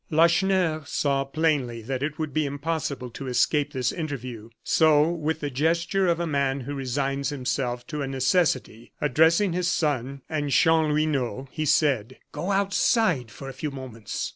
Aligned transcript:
Lacheneur 0.09 0.81
saw 0.87 1.23
plainly 1.23 1.83
that 1.83 2.01
it 2.01 2.17
would 2.17 2.33
be 2.33 2.43
impossible 2.47 3.11
to 3.11 3.27
escape 3.27 3.71
this 3.71 3.91
interview, 3.91 4.49
so, 4.63 5.07
with 5.07 5.41
the 5.41 5.51
gesture 5.51 6.07
of 6.07 6.19
a 6.19 6.25
man 6.25 6.61
who 6.61 6.73
resigns 6.73 7.29
himself 7.29 7.85
to 7.85 8.01
a 8.01 8.07
necessity, 8.07 8.91
addressing 8.99 9.53
his 9.53 9.67
son 9.67 10.23
and 10.27 10.49
Chanlouineau, 10.49 11.47
he 11.51 11.65
said: 11.65 12.17
"Go 12.31 12.51
outside 12.51 13.29
for 13.29 13.47
a 13.47 13.53
few 13.53 13.69
moments." 13.69 14.27